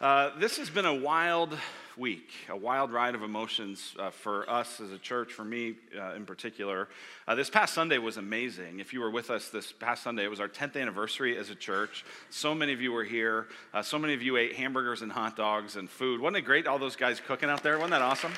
[0.00, 1.54] Uh, this has been a wild
[1.94, 6.14] week, a wild ride of emotions uh, for us as a church, for me uh,
[6.14, 6.88] in particular.
[7.28, 8.80] Uh, this past Sunday was amazing.
[8.80, 11.54] If you were with us this past Sunday, it was our 10th anniversary as a
[11.54, 12.02] church.
[12.30, 13.48] So many of you were here.
[13.74, 16.18] Uh, so many of you ate hamburgers and hot dogs and food.
[16.18, 17.74] Wasn't it great, all those guys cooking out there?
[17.74, 18.32] Wasn't that awesome?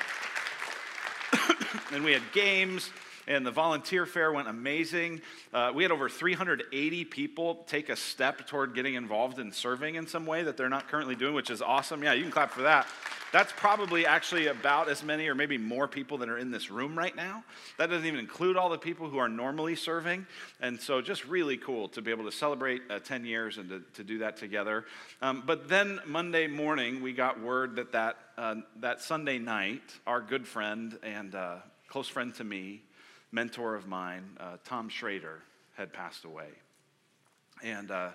[1.93, 2.89] and we had games
[3.27, 5.21] and the volunteer fair went amazing.
[5.53, 10.07] Uh, we had over 380 people take a step toward getting involved in serving in
[10.07, 12.03] some way that they're not currently doing, which is awesome.
[12.03, 12.87] Yeah, you can clap for that.
[13.33, 16.95] That's probably actually about as many or maybe more people that are in this room
[16.95, 17.43] right now.
[17.79, 20.27] That doesn't even include all the people who are normally serving.
[20.61, 23.81] And so, just really cool to be able to celebrate uh, 10 years and to,
[23.95, 24.85] to do that together.
[25.19, 30.21] Um, but then Monday morning, we got word that that, uh, that Sunday night, our
[30.21, 31.55] good friend and uh,
[31.87, 32.83] close friend to me,
[33.33, 35.39] mentor of mine, uh, Tom Shrader,
[35.75, 36.49] had passed away.
[37.63, 38.09] And uh,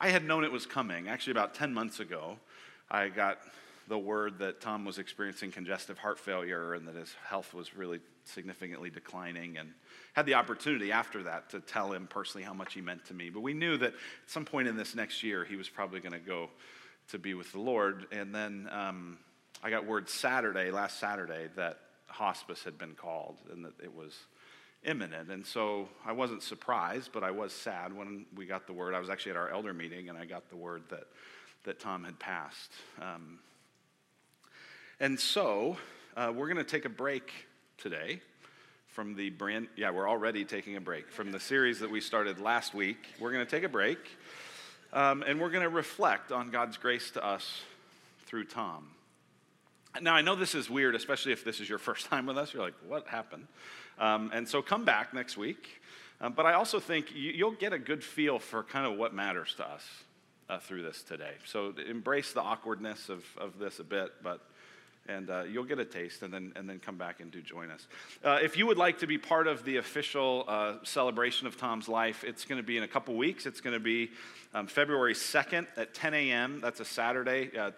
[0.00, 1.06] I had known it was coming.
[1.06, 2.38] Actually, about 10 months ago,
[2.90, 3.38] I got
[3.88, 8.00] the word that Tom was experiencing congestive heart failure and that his health was really
[8.24, 9.68] significantly declining, and
[10.14, 13.28] had the opportunity after that to tell him personally how much he meant to me.
[13.28, 16.12] But we knew that at some point in this next year, he was probably going
[16.12, 16.48] to go
[17.08, 18.06] to be with the Lord.
[18.12, 19.18] And then um,
[19.62, 24.14] I got word Saturday, last Saturday, that hospice had been called and that it was
[24.84, 25.30] imminent.
[25.30, 28.94] And so I wasn't surprised, but I was sad when we got the word.
[28.94, 31.06] I was actually at our elder meeting and I got the word that,
[31.64, 32.72] that Tom had passed.
[33.00, 33.38] Um,
[35.00, 35.76] and so
[36.16, 37.32] uh, we're going to take a break
[37.78, 38.20] today
[38.88, 42.38] from the brand, yeah, we're already taking a break from the series that we started
[42.38, 42.98] last week.
[43.18, 43.98] We're going to take a break
[44.92, 47.62] um, and we're going to reflect on God's grace to us
[48.26, 48.93] through Tom.
[50.00, 52.52] Now, I know this is weird, especially if this is your first time with us.
[52.52, 53.46] You're like, what happened?
[53.98, 55.80] Um, and so come back next week.
[56.20, 59.14] Um, but I also think you, will get a good feel for kind of what
[59.14, 59.84] matters to us
[60.48, 61.32] uh, through this today.
[61.44, 64.40] So embrace the awkwardness of, of this a bit, but
[65.08, 67.70] and uh, you'll get a taste and then, and then come back and do join
[67.70, 67.86] us.
[68.24, 71.88] Uh, if you would like to be part of the official uh, celebration of Tom's
[71.88, 73.46] life, it's going to be in a couple weeks.
[73.46, 74.10] It's going to be
[74.54, 76.60] um, February 2nd at 10 a.m.
[76.60, 77.70] That's a Saturday, uh,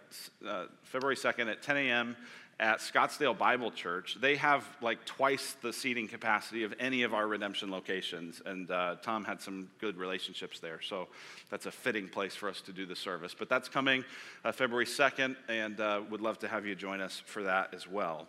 [0.46, 2.16] uh, February 2nd at 10 a.m
[2.58, 7.26] at Scottsdale Bible Church, they have like twice the seating capacity of any of our
[7.26, 8.40] redemption locations.
[8.44, 10.80] And uh, Tom had some good relationships there.
[10.80, 11.08] So
[11.50, 13.34] that's a fitting place for us to do the service.
[13.38, 14.04] But that's coming
[14.42, 17.86] uh, February 2nd, and uh, would love to have you join us for that as
[17.86, 18.26] well.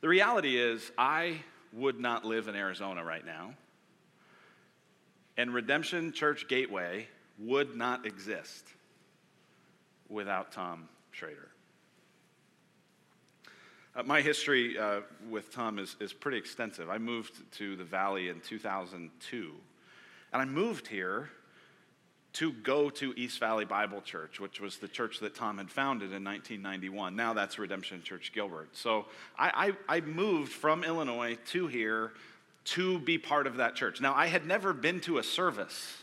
[0.00, 1.38] The reality is, I
[1.72, 3.54] would not live in Arizona right now,
[5.36, 7.08] and Redemption Church Gateway
[7.40, 8.64] would not exist
[10.08, 11.48] without Tom Shrader.
[13.96, 16.88] Uh, my history uh, with Tom is, is pretty extensive.
[16.88, 19.52] I moved to the Valley in 2002,
[20.32, 21.30] and I moved here
[22.34, 26.12] to go to East Valley Bible Church, which was the church that Tom had founded
[26.12, 27.16] in 1991.
[27.16, 28.76] Now that's Redemption Church Gilbert.
[28.76, 29.06] So
[29.38, 32.12] I, I, I moved from Illinois to here
[32.64, 34.00] to be part of that church.
[34.00, 35.96] Now, I had never been to a service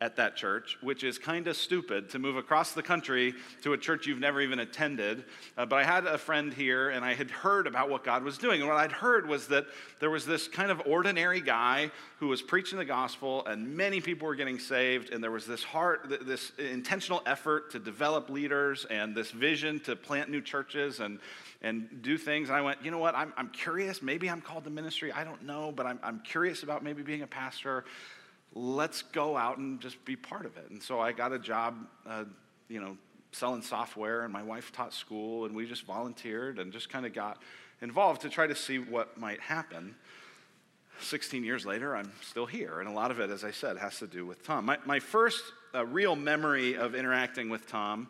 [0.00, 3.32] at that church, which is kind of stupid to move across the country
[3.62, 5.24] to a church you've never even attended.
[5.56, 8.36] Uh, but I had a friend here, and I had heard about what God was
[8.36, 8.60] doing.
[8.60, 9.66] And what I'd heard was that
[10.00, 14.26] there was this kind of ordinary guy who was preaching the gospel, and many people
[14.26, 15.10] were getting saved.
[15.10, 19.96] And there was this heart, this intentional effort to develop leaders, and this vision to
[19.96, 21.18] plant new churches and
[21.62, 22.50] and do things.
[22.50, 23.14] And I went, you know what?
[23.14, 24.02] I'm, I'm curious.
[24.02, 25.10] Maybe I'm called to ministry.
[25.12, 27.86] I don't know, but I'm, I'm curious about maybe being a pastor
[28.54, 30.70] let's go out and just be part of it.
[30.70, 31.76] And so I got a job,
[32.06, 32.24] uh,
[32.68, 32.96] you know,
[33.32, 37.12] selling software, and my wife taught school, and we just volunteered and just kind of
[37.12, 37.42] got
[37.82, 39.96] involved to try to see what might happen.
[41.00, 43.98] 16 years later, I'm still here, and a lot of it, as I said, has
[43.98, 44.64] to do with Tom.
[44.64, 45.42] My, my first
[45.74, 48.08] uh, real memory of interacting with Tom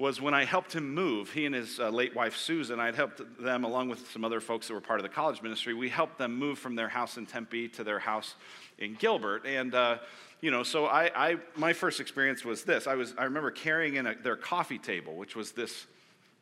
[0.00, 1.30] was when I helped him move.
[1.30, 4.66] He and his uh, late wife, Susan, I'd helped them, along with some other folks
[4.66, 7.26] that were part of the college ministry, we helped them move from their house in
[7.26, 8.34] Tempe to their house
[8.78, 9.44] in Gilbert.
[9.44, 9.98] And, uh,
[10.40, 12.86] you know, so I, I, my first experience was this.
[12.86, 15.86] I, was, I remember carrying in a, their coffee table, which was this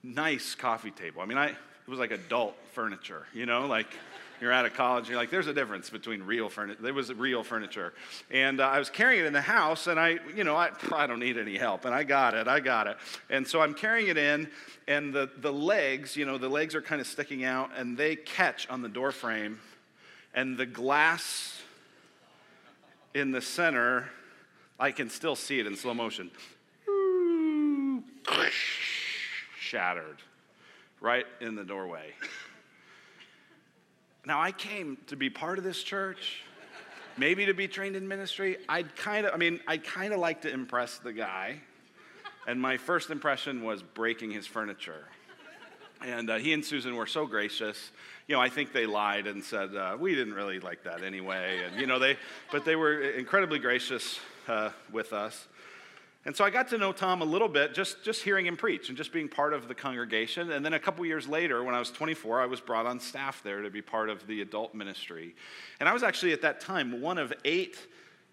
[0.05, 1.21] nice coffee table.
[1.21, 1.57] I mean, I, it
[1.89, 3.89] was like adult furniture, you know, like
[4.41, 6.81] you're out of college, you're like, there's a difference between real furniture.
[6.83, 7.93] There was real furniture.
[8.31, 11.07] And uh, I was carrying it in the house, and I, you know, I, I
[11.07, 11.85] don't need any help.
[11.85, 12.97] And I got it, I got it.
[13.31, 14.49] And so I'm carrying it in,
[14.87, 18.17] and the, the legs, you know, the legs are kind of sticking out, and they
[18.17, 19.61] catch on the door frame,
[20.35, 21.61] and the glass
[23.15, 24.09] in the center,
[24.79, 26.31] I can still see it in slow motion.
[29.59, 30.19] Shattered
[31.01, 32.13] right in the doorway.
[34.29, 36.43] Now, I came to be part of this church,
[37.17, 38.59] maybe to be trained in ministry.
[38.69, 41.63] I'd kind of, I mean, I kind of like to impress the guy.
[42.47, 45.07] And my first impression was breaking his furniture.
[46.03, 47.91] And uh, he and Susan were so gracious.
[48.27, 51.63] You know, I think they lied and said, uh, we didn't really like that anyway.
[51.65, 52.19] And, you know, they,
[52.53, 55.49] but they were incredibly gracious uh, with us.
[56.25, 58.89] And so I got to know Tom a little bit just, just hearing him preach
[58.89, 60.51] and just being part of the congregation.
[60.51, 63.43] And then a couple years later, when I was 24, I was brought on staff
[63.43, 65.35] there to be part of the adult ministry.
[65.81, 67.79] And I was actually at that time one of eight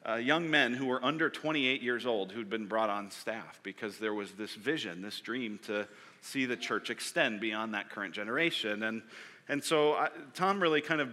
[0.08, 3.98] uh, young men who were under 28 years old who'd been brought on staff because
[3.98, 5.88] there was this vision, this dream to
[6.22, 8.84] see the church extend beyond that current generation.
[8.84, 9.04] And,
[9.48, 11.10] and so I, Tom really kind of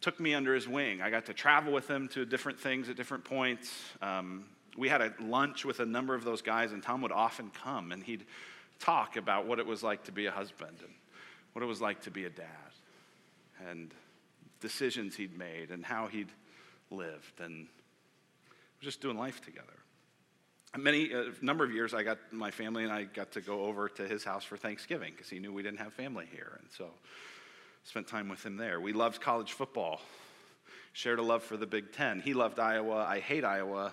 [0.00, 1.00] took me under his wing.
[1.00, 3.72] I got to travel with him to different things at different points.
[4.02, 4.44] Um,
[4.76, 7.92] we had a lunch with a number of those guys, and Tom would often come
[7.92, 8.24] and he'd
[8.78, 10.92] talk about what it was like to be a husband and
[11.52, 12.46] what it was like to be a dad
[13.68, 13.94] and
[14.60, 16.28] decisions he'd made and how he'd
[16.90, 17.66] lived and
[18.80, 19.66] just doing life together.
[20.76, 23.88] Many a number of years, I got my family and I got to go over
[23.90, 26.90] to his house for Thanksgiving because he knew we didn't have family here, and so
[27.84, 28.80] spent time with him there.
[28.80, 30.00] We loved college football,
[30.92, 32.20] shared a love for the Big Ten.
[32.20, 33.06] He loved Iowa.
[33.08, 33.92] I hate Iowa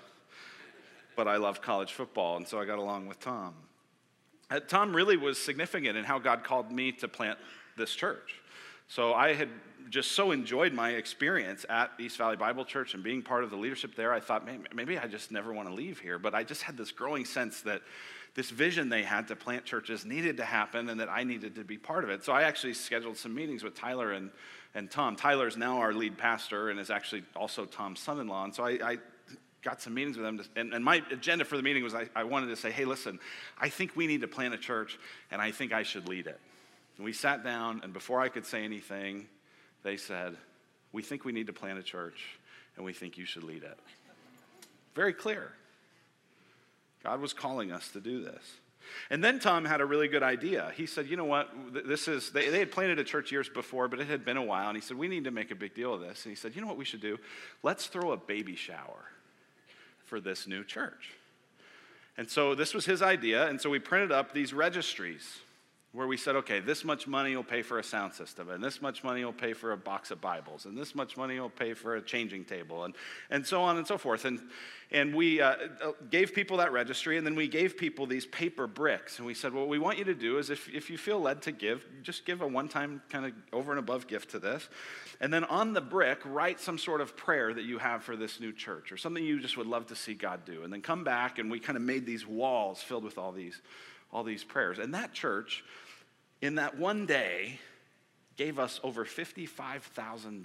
[1.23, 3.53] but I love college football, and so I got along with Tom.
[4.49, 7.37] Uh, Tom really was significant in how God called me to plant
[7.77, 8.41] this church.
[8.87, 9.49] So I had
[9.91, 13.55] just so enjoyed my experience at East Valley Bible Church and being part of the
[13.55, 14.11] leadership there.
[14.11, 16.17] I thought, maybe, maybe I just never want to leave here.
[16.17, 17.83] But I just had this growing sense that
[18.33, 21.63] this vision they had to plant churches needed to happen and that I needed to
[21.63, 22.25] be part of it.
[22.25, 24.31] So I actually scheduled some meetings with Tyler and,
[24.73, 25.15] and Tom.
[25.15, 28.43] Tyler is now our lead pastor and is actually also Tom's son in law.
[28.43, 28.97] And so I, I
[29.63, 30.37] got some meetings with them.
[30.39, 32.85] To, and, and, my agenda for the meeting was I, I, wanted to say, hey,
[32.85, 33.19] listen,
[33.59, 34.97] I think we need to plant a church,
[35.29, 36.39] and I think I should lead it.
[36.97, 39.27] And we sat down, and before I could say anything,
[39.83, 40.35] they said,
[40.91, 42.39] we think we need to plant a church,
[42.75, 43.79] and we think you should lead it.
[44.95, 45.51] Very clear.
[47.03, 48.43] God was calling us to do this.
[49.09, 50.71] And then Tom had a really good idea.
[50.75, 51.49] He said, You know what?
[51.87, 54.43] This is, they, they, had planted a church years before, but it had been a
[54.43, 54.67] while.
[54.67, 56.25] And he said, We need to make a big deal of this.
[56.25, 57.17] And he said, You know what we should do?
[57.63, 59.05] Let's throw a baby shower
[60.11, 61.11] for this new church.
[62.17, 63.47] And so this was his idea.
[63.47, 65.37] And so we printed up these registries
[65.93, 68.81] where we said, okay, this much money will pay for a sound system, and this
[68.81, 71.73] much money will pay for a box of Bibles, and this much money will pay
[71.73, 72.95] for a changing table, and,
[73.29, 74.23] and so on and so forth.
[74.23, 74.39] And,
[74.91, 78.67] and we uh, uh, gave people that registry, and then we gave people these paper
[78.67, 79.17] bricks.
[79.17, 81.41] And we said, what we want you to do is if, if you feel led
[81.41, 84.69] to give, just give a one time kind of over and above gift to this.
[85.19, 88.39] And then on the brick, write some sort of prayer that you have for this
[88.39, 90.63] new church or something you just would love to see God do.
[90.63, 93.61] And then come back, and we kind of made these walls filled with all these
[94.11, 94.79] all these prayers.
[94.79, 95.63] And that church,
[96.41, 97.59] in that one day,
[98.37, 100.43] gave us over $55,000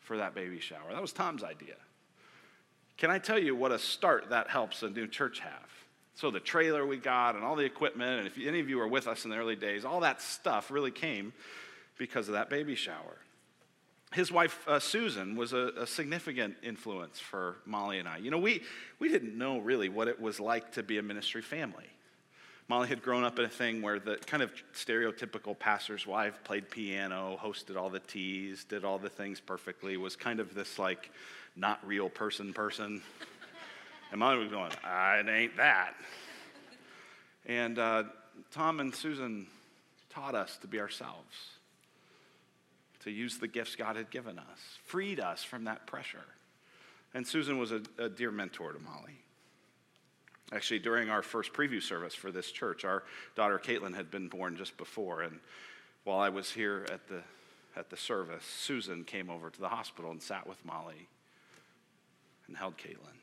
[0.00, 0.92] for that baby shower.
[0.92, 1.76] That was Tom's idea.
[2.96, 5.68] Can I tell you what a start that helps a new church have?
[6.14, 8.88] So, the trailer we got and all the equipment, and if any of you were
[8.88, 11.32] with us in the early days, all that stuff really came
[11.96, 13.16] because of that baby shower.
[14.12, 18.16] His wife, uh, Susan, was a, a, significant influence for Molly and I.
[18.18, 18.62] You know, we,
[18.98, 21.86] we didn't know really what it was like to be a ministry family.
[22.70, 26.70] Molly had grown up in a thing where the kind of stereotypical pastor's wife played
[26.70, 31.10] piano, hosted all the teas, did all the things perfectly, was kind of this like
[31.56, 33.02] not real person person.
[34.12, 35.94] and Molly was going, it ain't that.
[37.44, 38.04] And uh,
[38.52, 39.48] Tom and Susan
[40.08, 41.34] taught us to be ourselves,
[43.02, 46.18] to use the gifts God had given us, freed us from that pressure.
[47.14, 49.18] And Susan was a, a dear mentor to Molly.
[50.52, 53.04] Actually, during our first preview service for this church, our
[53.36, 55.22] daughter Caitlin had been born just before.
[55.22, 55.38] And
[56.04, 57.22] while I was here at the,
[57.76, 61.08] at the service, Susan came over to the hospital and sat with Molly
[62.48, 63.16] and held Caitlin.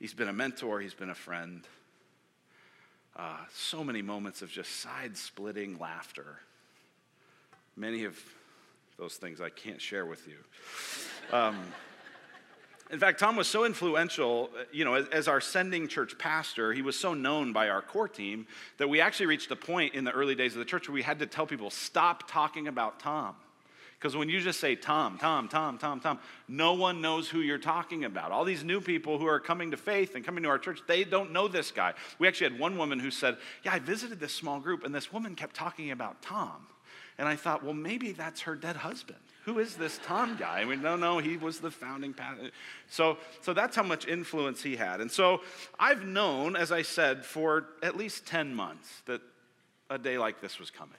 [0.00, 1.62] He's been a mentor, he's been a friend.
[3.14, 6.40] Uh, so many moments of just side splitting laughter.
[7.76, 8.18] Many of
[8.98, 10.38] those things I can't share with you.
[11.36, 11.58] Um,
[12.92, 16.74] in fact, Tom was so influential, uh, you know, as, as, our sending church pastor,
[16.74, 18.46] he was so known by our core team
[18.76, 21.02] that we actually reached a point in the early days of the church where we
[21.02, 23.34] had to tell people, stop talking about Tom.
[23.98, 26.18] Because when you just say Tom, Tom, Tom, Tom, Tom,
[26.48, 28.30] no one knows who you're talking about.
[28.30, 31.02] All these new people who are coming to faith and coming to our church, they
[31.02, 31.94] don't know this guy.
[32.18, 35.12] We actually had one woman who said, Yeah, I visited this small group, and this
[35.12, 36.66] woman kept talking about Tom.
[37.16, 40.60] And I thought, well, maybe that's her dead husband who is this Tom guy?
[40.60, 42.50] I mean, no, no, he was the founding pastor.
[42.88, 45.00] So, so that's how much influence he had.
[45.00, 45.40] And so
[45.78, 49.20] I've known, as I said, for at least 10 months that
[49.90, 50.94] a day like this was coming.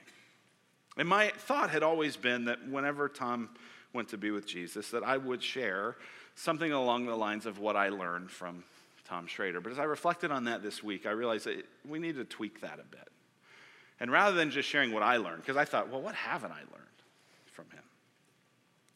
[0.96, 3.48] And my thought had always been that whenever Tom
[3.92, 5.96] went to be with Jesus, that I would share
[6.34, 8.64] something along the lines of what I learned from,
[9.04, 9.62] Tom Shrader.
[9.62, 12.60] But as I reflected on that this week, I realized that we need to tweak
[12.62, 13.08] that a bit.
[14.00, 16.60] And rather than just sharing what I learned, because I thought, well, what haven't I
[16.60, 16.98] learned
[17.52, 17.82] from him?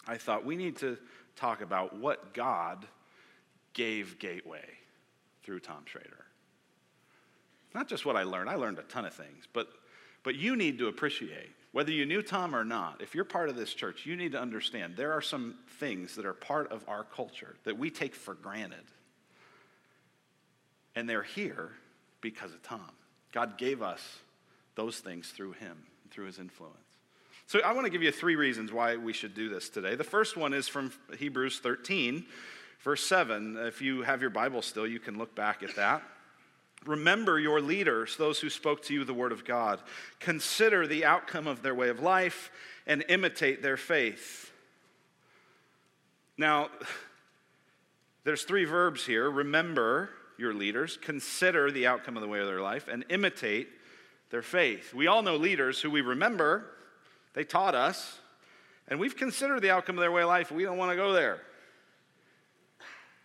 [0.09, 0.97] I thought we need to
[1.37, 2.87] talk about what God
[3.75, 4.65] gave Gateway
[5.45, 6.25] through Tom Shrader.
[7.75, 9.69] Not just what I learned, I learned a ton of things, but,
[10.25, 13.57] but you need to appreciate, whether you knew Tom or not, if you're part of
[13.57, 17.05] this church, you need to understand there are some things that are part of our
[17.05, 18.85] culture that we take for granted.
[20.97, 21.71] And they're here
[22.23, 22.91] because of Tom.
[23.31, 24.01] God gave us
[24.75, 25.77] those things through him,
[26.11, 26.88] through his influence.
[27.49, 29.95] So I want to give you three reasons why we should do this today.
[29.95, 32.27] The first one is from Hebrews 13,
[32.81, 33.57] verse 7.
[33.57, 36.03] If you have your Bible still, you can look back at that.
[36.85, 39.81] Remember your leaders, those who spoke to you the word of God.
[40.21, 42.51] Consider the outcome of their way of life
[42.87, 44.53] and imitate their faith.
[46.37, 46.69] Now,
[48.25, 52.61] there's three verbs here remember your leaders, consider the outcome of the way of their
[52.61, 53.69] life, and imitate
[54.29, 54.93] their faith.
[54.93, 56.67] We all know leaders who we remember,
[57.35, 58.19] they taught us,
[58.89, 60.51] and we've considered the outcome of their way of life.
[60.51, 61.41] We don't want to go there.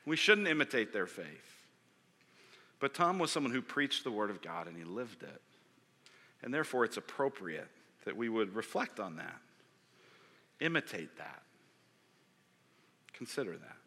[0.06, 1.26] We shouldn't imitate their faith.
[2.80, 5.42] But Tom was someone who preached the Word of God and he lived it.
[6.42, 7.70] And therefore, it's appropriate
[8.04, 9.38] that we would reflect on that,
[10.60, 11.42] imitate that,
[13.14, 13.78] consider that.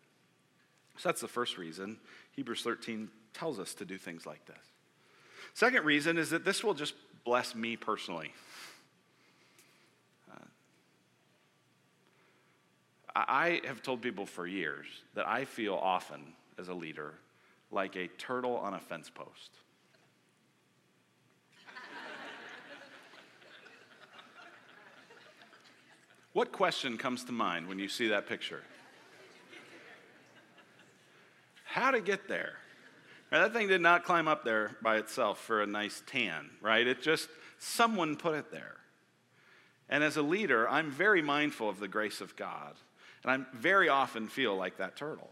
[0.96, 1.98] So that's the first reason
[2.32, 4.56] Hebrews 13 tells us to do things like this.
[5.52, 6.94] Second reason is that this will just
[7.24, 8.32] bless me personally.
[13.16, 17.14] I have told people for years that I feel often as a leader
[17.70, 19.52] like a turtle on a fence post.
[26.34, 28.62] what question comes to mind when you see that picture?
[31.64, 32.52] How to get there?
[33.32, 36.86] Now, that thing did not climb up there by itself for a nice tan, right?
[36.86, 38.76] It just, someone put it there.
[39.88, 42.76] And as a leader, I'm very mindful of the grace of God.
[43.26, 45.28] And I very often feel like that turtle.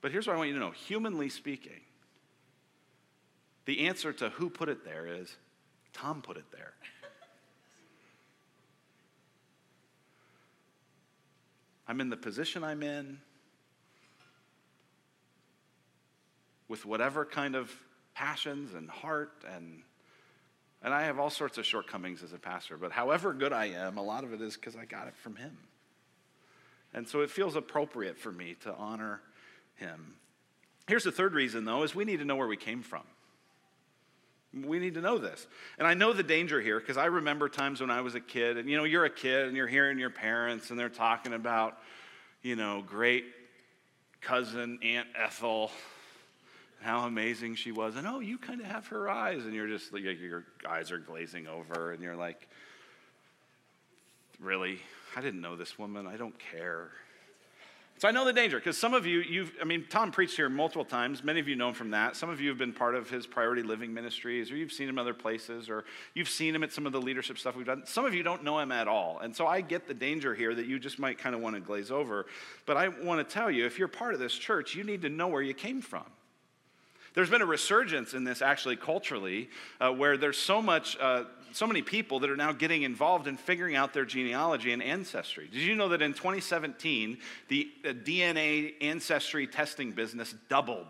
[0.00, 1.80] But here's what I want you to know humanly speaking,
[3.64, 5.36] the answer to who put it there is
[5.92, 6.74] Tom put it there.
[11.88, 13.20] I'm in the position I'm in
[16.66, 17.72] with whatever kind of
[18.14, 19.82] passions and heart and
[20.82, 23.96] and I have all sorts of shortcomings as a pastor, but however good I am,
[23.96, 25.56] a lot of it is because I got it from him.
[26.94, 29.20] And so it feels appropriate for me to honor
[29.74, 30.14] him.
[30.86, 33.02] Here's the third reason, though, is we need to know where we came from.
[34.52, 35.46] We need to know this.
[35.78, 38.56] And I know the danger here because I remember times when I was a kid,
[38.56, 41.78] and you know, you're a kid and you're hearing your parents and they're talking about,
[42.42, 43.24] you know, great
[44.20, 45.72] cousin Aunt Ethel,
[46.82, 47.96] how amazing she was.
[47.96, 49.44] And oh, you kind of have her eyes.
[49.44, 52.46] And you're just your eyes are glazing over, and you're like,
[54.38, 54.78] really?
[55.16, 56.06] I didn't know this woman.
[56.06, 56.90] I don't care.
[57.98, 60.48] So I know the danger because some of you, you've, I mean, Tom preached here
[60.48, 61.22] multiple times.
[61.22, 62.16] Many of you know him from that.
[62.16, 64.98] Some of you have been part of his priority living ministries, or you've seen him
[64.98, 67.86] other places, or you've seen him at some of the leadership stuff we've done.
[67.86, 69.20] Some of you don't know him at all.
[69.20, 71.60] And so I get the danger here that you just might kind of want to
[71.60, 72.26] glaze over.
[72.66, 75.08] But I want to tell you if you're part of this church, you need to
[75.08, 76.04] know where you came from.
[77.14, 79.48] There's been a resurgence in this actually culturally,
[79.80, 83.36] uh, where there's so much, uh, so many people that are now getting involved in
[83.36, 85.48] figuring out their genealogy and ancestry.
[85.50, 87.18] Did you know that in 2017,
[87.48, 90.86] the DNA ancestry testing business doubled?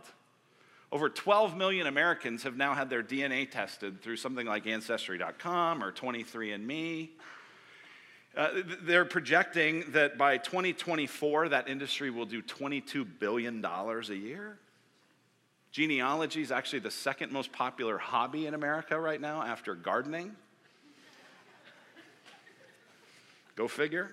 [0.91, 5.91] Over 12 million Americans have now had their DNA tested through something like Ancestry.com or
[5.91, 7.09] 23andMe.
[8.37, 8.49] Uh,
[8.83, 14.59] they're projecting that by 2024, that industry will do $22 billion a year.
[15.73, 20.37] Genealogy is actually the second most popular hobby in America right now after gardening.
[23.57, 24.11] Go figure.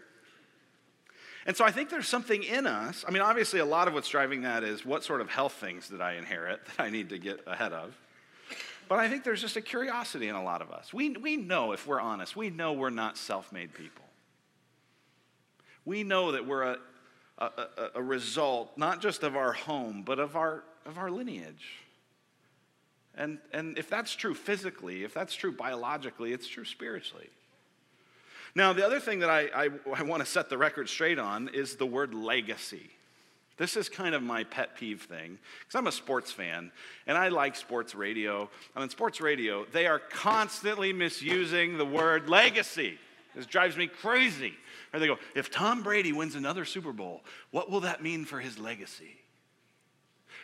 [1.45, 3.03] And so I think there's something in us.
[3.07, 5.89] I mean, obviously, a lot of what's driving that is what sort of health things
[5.89, 7.95] did I inherit that I need to get ahead of.
[8.88, 10.93] But I think there's just a curiosity in a lot of us.
[10.93, 14.05] We, we know, if we're honest, we know we're not self made people.
[15.86, 16.77] We know that we're a,
[17.39, 21.79] a, a, a result not just of our home, but of our of our lineage.
[23.15, 27.29] And, and if that's true physically, if that's true biologically, it's true spiritually.
[28.53, 31.50] Now, the other thing that I, I, I want to set the record straight on
[31.50, 32.89] is the word legacy.
[33.58, 36.72] This is kind of my pet peeve thing because I'm a sports fan
[37.05, 38.50] and I like sports radio.
[38.75, 42.98] And in sports radio, they are constantly misusing the word legacy.
[43.36, 44.53] This drives me crazy.
[44.93, 48.39] Or they go, if Tom Brady wins another Super Bowl, what will that mean for
[48.39, 49.15] his legacy?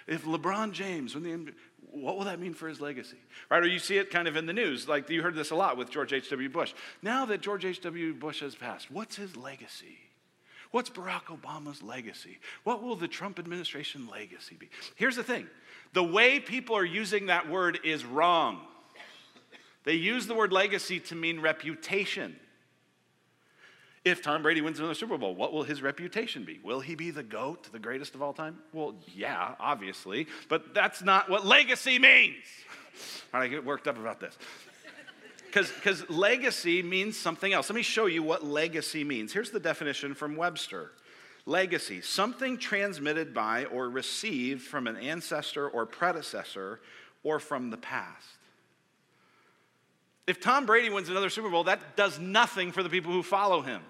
[0.06, 1.54] If LeBron James, when the
[1.92, 3.18] what will that mean for his legacy?
[3.50, 3.64] Right?
[3.64, 4.88] Or you see it kind of in the news.
[4.88, 6.50] Like you heard this a lot with George H.W.
[6.50, 6.74] Bush.
[7.02, 8.14] Now that George H.W.
[8.14, 9.98] Bush has passed, what's his legacy?
[10.72, 12.40] What's Barack Obama's legacy?
[12.64, 14.70] What will the Trump administration legacy be?
[14.96, 15.48] Here's the thing
[15.94, 18.60] the way people are using that word is wrong.
[19.86, 22.36] They use the word legacy to mean reputation.
[24.08, 26.62] If Tom Brady wins another Super Bowl, what will his reputation be?
[26.64, 28.58] Will he be the GOAT, the greatest of all time?
[28.72, 32.38] Well, yeah, obviously, but that's not what legacy means.
[33.34, 34.38] I get worked up about this.
[35.54, 37.70] Because legacy means something else.
[37.70, 39.34] Let me show you what legacy means.
[39.34, 40.92] Here's the definition from Webster
[41.46, 46.80] Legacy, something transmitted by or received from an ancestor or predecessor
[47.24, 48.28] or from the past.
[50.28, 53.62] If Tom Brady wins another Super Bowl, that does nothing for the people who follow
[53.62, 53.82] him.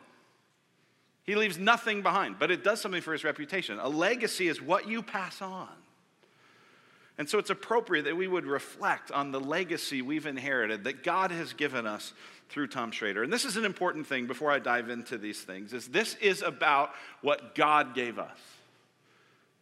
[1.27, 3.77] He leaves nothing behind, but it does something for his reputation.
[3.79, 5.67] A legacy is what you pass on.
[7.17, 11.31] And so it's appropriate that we would reflect on the legacy we've inherited that God
[11.31, 12.13] has given us
[12.47, 13.23] through Tom Shrader.
[13.23, 16.41] And this is an important thing before I dive into these things is this is
[16.43, 16.91] about
[17.21, 18.37] what God gave us,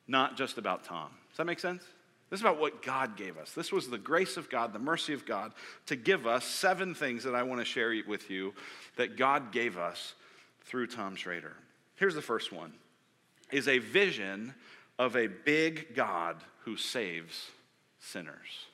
[0.08, 1.10] not just about Tom.
[1.30, 1.82] Does that make sense?
[2.30, 3.54] This is about what God gave us.
[3.54, 5.52] This was the grace of God, the mercy of God
[5.88, 8.54] to give us seven things that I want to share with you
[8.98, 10.14] that God gave us
[10.66, 11.54] through Tom Shrader.
[11.96, 12.74] Here's the first one
[13.52, 14.54] is a vision
[14.98, 17.52] of a big God who saves
[18.00, 18.66] sinners.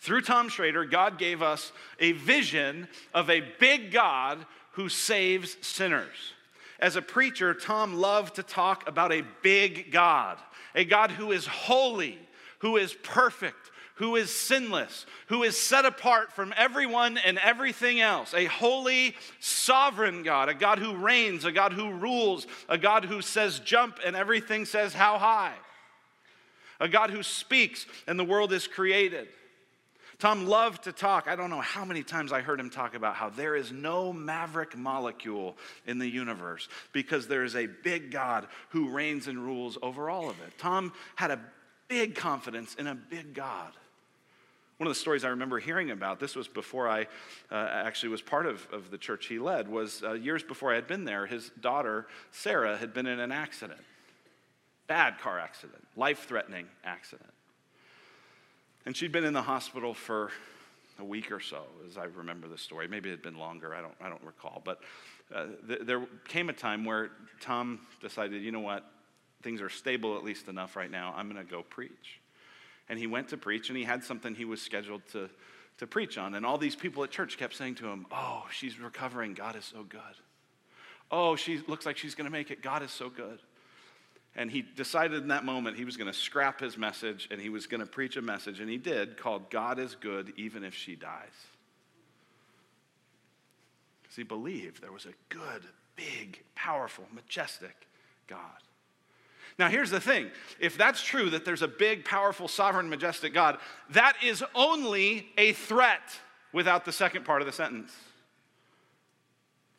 [0.00, 6.34] Through Tom Shrader, God gave us a vision of a big God who saves sinners.
[6.78, 10.38] As a preacher, Tom loved to talk about a big God,
[10.74, 12.18] a God who is holy,
[12.58, 18.32] who is perfect, who is sinless, who is set apart from everyone and everything else,
[18.32, 23.20] a holy, sovereign God, a God who reigns, a God who rules, a God who
[23.20, 25.54] says jump and everything says how high,
[26.78, 29.28] a God who speaks and the world is created.
[30.20, 31.28] Tom loved to talk.
[31.28, 34.12] I don't know how many times I heard him talk about how there is no
[34.12, 35.56] maverick molecule
[35.86, 40.28] in the universe because there is a big God who reigns and rules over all
[40.28, 40.58] of it.
[40.58, 41.40] Tom had a
[41.88, 43.72] big confidence in a big God.
[44.78, 47.08] One of the stories I remember hearing about, this was before I
[47.50, 50.76] uh, actually was part of, of the church he led, was uh, years before I
[50.76, 53.80] had been there, his daughter, Sarah, had been in an accident.
[54.86, 57.30] Bad car accident, life threatening accident.
[58.86, 60.30] And she'd been in the hospital for
[61.00, 62.86] a week or so, as I remember the story.
[62.86, 64.62] Maybe it had been longer, I don't, I don't recall.
[64.64, 64.80] But
[65.34, 67.10] uh, th- there came a time where
[67.40, 68.84] Tom decided, you know what,
[69.42, 72.20] things are stable at least enough right now, I'm going to go preach
[72.88, 75.28] and he went to preach, and he had something he was scheduled to,
[75.78, 76.34] to preach on.
[76.34, 79.34] And all these people at church kept saying to him, Oh, she's recovering.
[79.34, 80.00] God is so good.
[81.10, 82.62] Oh, she looks like she's going to make it.
[82.62, 83.40] God is so good.
[84.36, 87.48] And he decided in that moment he was going to scrap his message and he
[87.48, 90.74] was going to preach a message, and he did, called God is Good Even If
[90.74, 91.26] She Dies.
[94.02, 95.62] Because he believed there was a good,
[95.96, 97.88] big, powerful, majestic
[98.26, 98.38] God.
[99.58, 103.58] Now, here's the thing if that's true, that there's a big, powerful, sovereign, majestic God,
[103.90, 106.20] that is only a threat
[106.52, 107.92] without the second part of the sentence.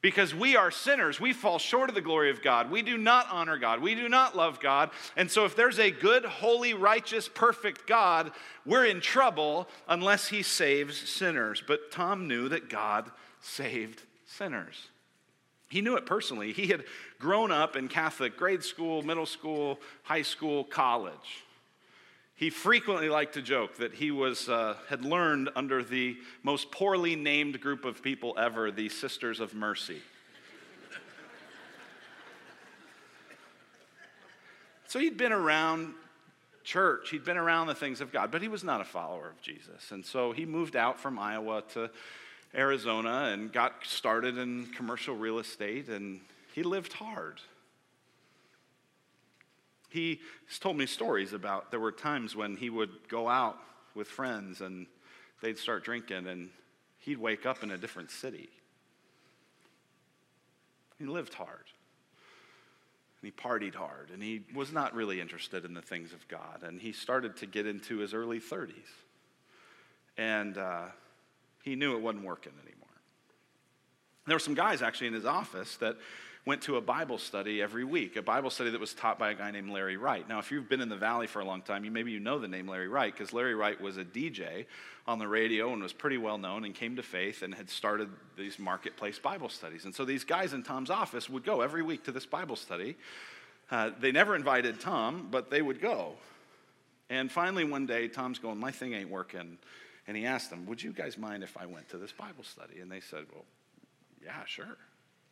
[0.01, 1.19] Because we are sinners.
[1.19, 2.71] We fall short of the glory of God.
[2.71, 3.81] We do not honor God.
[3.81, 4.91] We do not love God.
[5.17, 8.31] And so, if there's a good, holy, righteous, perfect God,
[8.65, 11.61] we're in trouble unless He saves sinners.
[11.65, 13.11] But Tom knew that God
[13.41, 14.87] saved sinners.
[15.69, 16.51] He knew it personally.
[16.51, 16.83] He had
[17.19, 21.43] grown up in Catholic grade school, middle school, high school, college.
[22.35, 27.15] He frequently liked to joke that he was, uh, had learned under the most poorly
[27.15, 30.01] named group of people ever, the Sisters of Mercy.
[34.87, 35.93] so he'd been around
[36.63, 39.41] church, he'd been around the things of God, but he was not a follower of
[39.41, 39.91] Jesus.
[39.91, 41.89] And so he moved out from Iowa to
[42.55, 46.19] Arizona and got started in commercial real estate, and
[46.53, 47.39] he lived hard.
[49.89, 50.19] He
[50.59, 53.57] told me stories about there were times when he would go out
[53.95, 54.87] with friends and
[55.41, 56.49] they'd start drinking, and
[56.99, 58.49] he'd wake up in a different city.
[60.97, 61.65] He lived hard.
[63.21, 66.63] And he partied hard, and he was not really interested in the things of God.
[66.63, 68.73] And he started to get into his early 30s.
[70.17, 70.85] And uh,
[71.63, 72.87] he knew it wasn't working anymore.
[74.25, 75.97] There were some guys actually in his office that
[76.45, 79.33] went to a Bible study every week, a Bible study that was taught by a
[79.35, 80.27] guy named Larry Wright.
[80.27, 82.39] Now, if you've been in the Valley for a long time, you maybe you know
[82.39, 84.65] the name Larry Wright because Larry Wright was a DJ
[85.05, 88.09] on the radio and was pretty well known and came to faith and had started
[88.37, 89.85] these marketplace Bible studies.
[89.85, 92.95] And so these guys in Tom's office would go every week to this Bible study.
[93.69, 96.13] Uh, they never invited Tom, but they would go.
[97.09, 99.57] And finally, one day, Tom's going, My thing ain't working.
[100.09, 102.79] And he asked them, Would you guys mind if I went to this Bible study?
[102.79, 103.45] And they said, Well,
[104.25, 104.75] yeah, sure.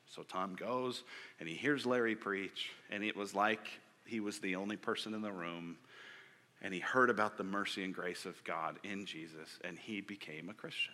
[0.05, 1.01] So Tom goes
[1.39, 3.67] and he hears Larry preach, and it was like
[4.05, 5.77] he was the only person in the room.
[6.61, 10.47] And he heard about the mercy and grace of God in Jesus, and he became
[10.47, 10.93] a Christian.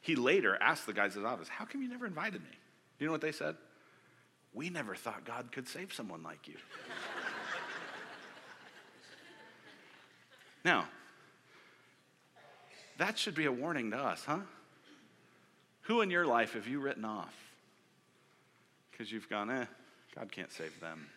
[0.00, 2.50] He later asked the guys at his office, How come you never invited me?
[2.50, 3.56] Do you know what they said?
[4.54, 6.54] We never thought God could save someone like you.
[10.64, 10.86] now,
[13.02, 14.38] that should be a warning to us, huh?
[15.82, 17.34] Who in your life have you written off?
[18.92, 19.64] Because you've gone, eh,
[20.14, 21.08] God can't save them.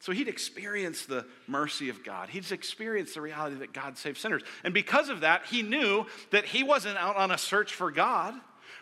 [0.00, 2.28] So he'd experienced the mercy of God.
[2.28, 4.42] He'd experienced the reality that God saves sinners.
[4.62, 8.34] And because of that, he knew that he wasn't out on a search for God.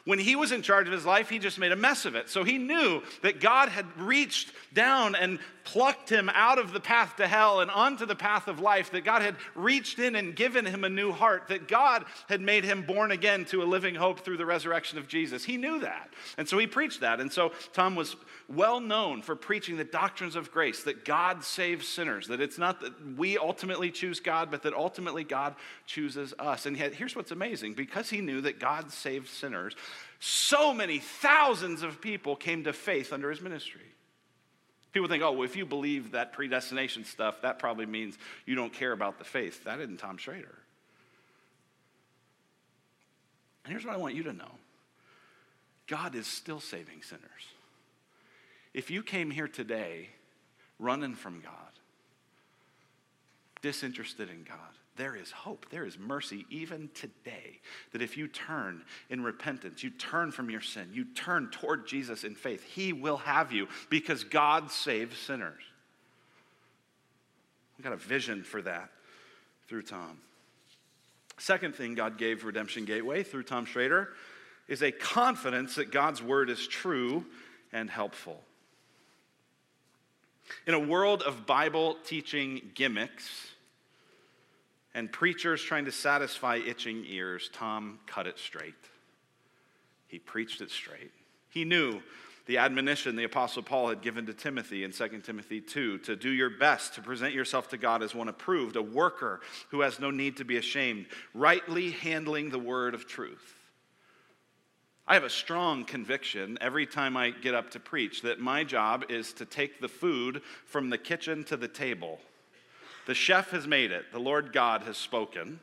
[0.04, 2.28] When he was in charge of his life, he just made a mess of it.
[2.28, 7.16] So he knew that God had reached down and plucked him out of the path
[7.16, 10.66] to hell and onto the path of life, that God had reached in and given
[10.66, 14.20] him a new heart, that God had made him born again to a living hope
[14.20, 15.44] through the resurrection of Jesus.
[15.44, 16.10] He knew that.
[16.38, 17.20] And so he preached that.
[17.20, 18.16] And so Tom was
[18.48, 22.80] well known for preaching the doctrines of grace, that God saves sinners, that it's not
[22.80, 25.54] that we ultimately choose God, but that ultimately God
[25.86, 26.66] chooses us.
[26.66, 29.74] And yet, here's what's amazing because he knew that God saved sinners,
[30.20, 33.93] so many thousands of people came to faith under his ministry.
[34.94, 38.72] People think, oh, well, if you believe that predestination stuff, that probably means you don't
[38.72, 39.64] care about the faith.
[39.64, 40.54] That isn't Tom Shrader.
[43.64, 44.52] And here's what I want you to know
[45.88, 47.24] God is still saving sinners.
[48.72, 50.10] If you came here today
[50.78, 51.52] running from God,
[53.62, 54.58] disinterested in God,
[54.96, 55.66] there is hope.
[55.70, 57.60] There is mercy even today.
[57.92, 62.22] That if you turn in repentance, you turn from your sin, you turn toward Jesus
[62.24, 65.62] in faith, He will have you because God saves sinners.
[67.76, 68.90] We got a vision for that
[69.68, 70.18] through Tom.
[71.38, 74.08] Second thing God gave Redemption Gateway through Tom Shrader
[74.68, 77.24] is a confidence that God's word is true
[77.72, 78.40] and helpful.
[80.66, 83.48] In a world of Bible teaching gimmicks,
[84.94, 88.74] and preachers trying to satisfy itching ears, Tom cut it straight.
[90.06, 91.10] He preached it straight.
[91.50, 92.00] He knew
[92.46, 96.30] the admonition the Apostle Paul had given to Timothy in 2 Timothy 2 to do
[96.30, 100.10] your best to present yourself to God as one approved, a worker who has no
[100.10, 103.54] need to be ashamed, rightly handling the word of truth.
[105.06, 109.04] I have a strong conviction every time I get up to preach that my job
[109.08, 112.20] is to take the food from the kitchen to the table.
[113.06, 115.60] The chef has made it, the Lord God has spoken.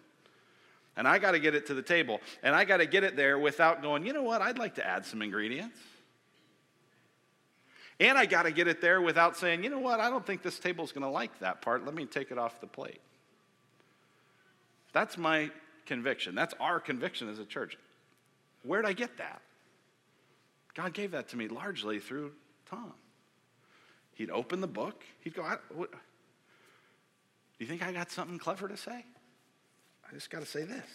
[0.97, 2.19] And I got to get it to the table.
[2.43, 4.85] And I got to get it there without going, you know what, I'd like to
[4.85, 5.77] add some ingredients.
[7.99, 10.41] And I got to get it there without saying, you know what, I don't think
[10.41, 11.85] this table's going to like that part.
[11.85, 12.99] Let me take it off the plate.
[14.91, 15.49] That's my
[15.85, 16.35] conviction.
[16.35, 17.77] That's our conviction as a church.
[18.63, 19.41] Where'd I get that?
[20.73, 22.31] God gave that to me largely through
[22.69, 22.93] Tom.
[24.13, 25.45] He'd open the book, he'd go,
[27.61, 29.05] you think I got something clever to say?
[30.09, 30.85] I just got to say this.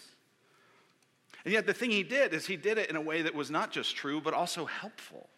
[1.44, 3.52] And yet, the thing he did is he did it in a way that was
[3.52, 5.28] not just true, but also helpful.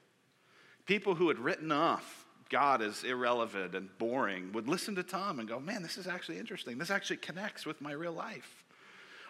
[0.87, 5.47] People who had written off God as irrelevant and boring would listen to Tom and
[5.47, 6.79] go, man, this is actually interesting.
[6.79, 8.65] This actually connects with my real life.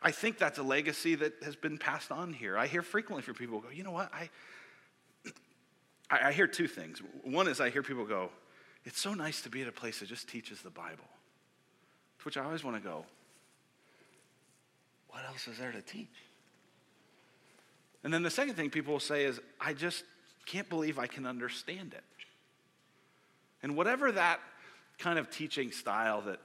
[0.00, 2.56] I think that's a legacy that has been passed on here.
[2.56, 4.12] I hear frequently from people go, you know what?
[4.14, 4.30] I,
[6.08, 7.02] I, hear two things.
[7.24, 8.30] One is I hear people go,
[8.84, 11.08] it's so nice to be at a place that just teaches the Bible
[12.28, 13.06] which I always want to go,
[15.08, 16.12] what else is there to teach?
[18.04, 20.04] And then the second thing people will say is, I just
[20.44, 22.04] can't believe I can understand it.
[23.62, 24.40] And whatever that
[24.98, 26.38] kind of teaching style that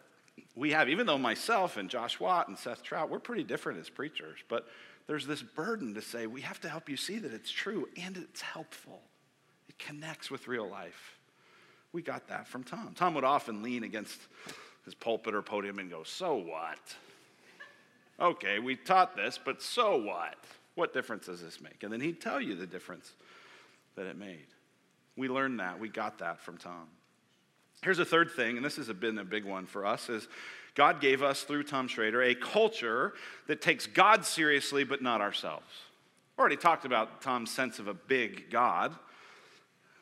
[0.55, 3.89] we have, even though myself and Josh Watt and Seth Trout, we're pretty different as
[3.89, 4.65] preachers, but
[5.05, 8.15] there's this burden to say we have to help you see that it's true and
[8.15, 9.01] it's helpful.
[9.67, 11.19] It connects with real life.
[11.91, 12.93] We got that from Tom.
[12.95, 14.17] Tom would often lean against
[14.85, 16.95] his pulpit or podium and go, So what?
[18.19, 20.35] Okay, we taught this, but so what?
[20.75, 21.83] What difference does this make?
[21.83, 23.13] And then he'd tell you the difference
[23.95, 24.45] that it made.
[25.15, 25.79] We learned that.
[25.79, 26.87] We got that from Tom.
[27.83, 30.27] Here's a third thing, and this has been a big one for us, is
[30.75, 33.13] God gave us through Tom Shrader a culture
[33.47, 35.65] that takes God seriously, but not ourselves.
[36.39, 38.95] Already talked about Tom's sense of a big God.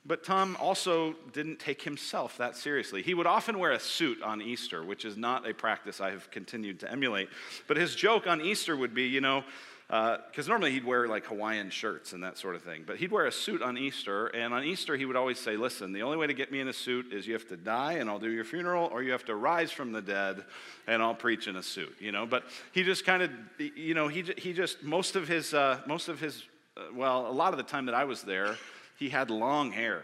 [0.04, 3.04] But Tom also didn't take himself that seriously.
[3.04, 6.32] He would often wear a suit on Easter, which is not a practice I have
[6.32, 7.30] continued to emulate.
[7.68, 9.44] But his joke on Easter would be, you know,
[9.92, 12.86] because uh, normally he'd wear like Hawaiian shirts and that sort of thing.
[12.88, 15.92] But he'd wear a suit on Easter, and on Easter he would always say, Listen,
[15.92, 18.10] the only way to get me in a suit is you have to die and
[18.10, 20.46] I'll do your funeral, or you have to rise from the dead
[20.88, 22.26] and I'll preach in a suit, you know.
[22.26, 23.32] But he just kind of,
[23.76, 26.42] you know, he, he just, most of his, uh, most of his,
[26.78, 28.56] uh, well, a lot of the time that I was there,
[29.02, 30.04] he had long hair,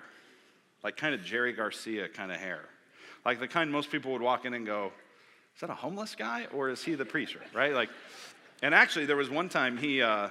[0.83, 2.62] like kind of Jerry Garcia kind of hair.
[3.23, 4.91] Like the kind most people would walk in and go,
[5.53, 7.75] is that a homeless guy or is he the preacher, right?
[7.75, 7.89] Like,
[8.63, 10.29] and actually, there was one time he, uh,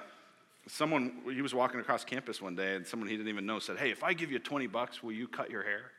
[0.66, 3.78] someone, he was walking across campus one day and someone he didn't even know said,
[3.78, 5.92] Hey, if I give you 20 bucks, will you cut your hair?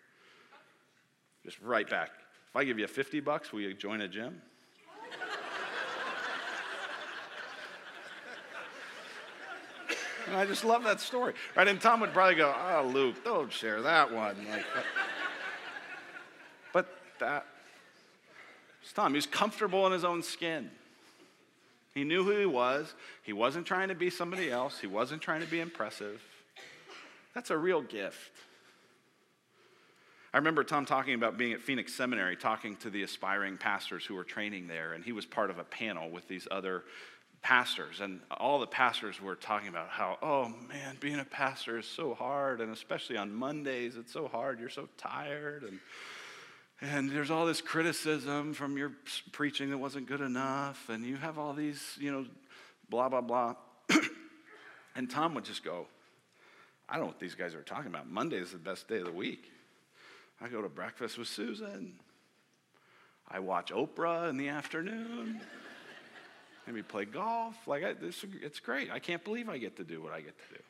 [1.46, 2.10] Just right back.
[2.50, 4.42] If I give you 50 bucks, will you join a gym?
[10.28, 11.34] And I just love that story.
[11.56, 11.68] Right?
[11.68, 14.36] And Tom would probably go, Oh, Luke, don't share that one.
[14.50, 14.66] Like,
[16.74, 16.88] but
[17.20, 17.46] that
[18.88, 19.12] it's Tom.
[19.12, 20.72] He was comfortable in his own skin.
[21.94, 22.94] He knew who he was.
[23.24, 24.80] He wasn't trying to be somebody else.
[24.80, 26.22] He wasn't trying to be impressive.
[27.34, 28.32] That's a real gift.
[30.34, 34.16] I remember Tom talking about being at Phoenix Seminary, talking to the aspiring pastors who
[34.16, 36.84] were training there, and he was part of a panel with these other
[37.42, 38.02] pastors.
[38.02, 42.14] And all the pastors were talking about how, oh man, being a pastor is so
[42.14, 44.60] hard, and especially on Mondays, it's so hard.
[44.60, 45.64] You're so tired.
[45.64, 45.80] And
[46.80, 48.92] and there's all this criticism from your
[49.32, 52.26] preaching that wasn't good enough, and you have all these, you know,
[52.88, 53.56] blah, blah, blah.
[54.96, 55.88] and Tom would just go,
[56.88, 58.08] I don't know what these guys are talking about.
[58.08, 59.52] Monday is the best day of the week.
[60.40, 61.94] I go to breakfast with Susan.
[63.28, 65.42] I watch Oprah in the afternoon.
[66.68, 67.56] Maybe play golf.
[67.66, 68.92] Like, I, this, it's great.
[68.92, 70.62] I can't believe I get to do what I get to do.